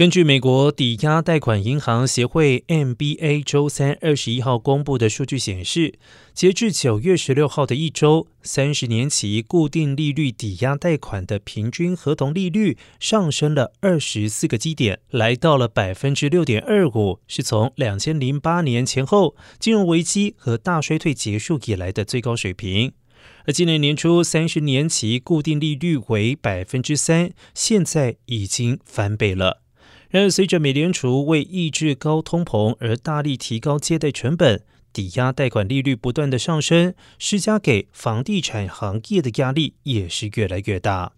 [0.00, 5.98] 根据美国抵押贷款银行协会 （MBA） 周三二十一号公布的数据显示，
[6.32, 22.94] 截至九月十六号的一周，三十年期固定利率抵押贷款的平均合同利率上升了二十四个基点，来到了百分之六点二五，是从两千零八年前后金融危机和大衰退结束以来的最高水平。
[23.44, 29.60] 而今年年初，三十年期固定利率为百分之三，现在已经翻倍了。
[30.10, 41.12] 然而，随着美联储为抑制高通膨而大力提高借贷成本，抵押贷款利率不断的上升，施加给房地产行业的压力也是越来越大。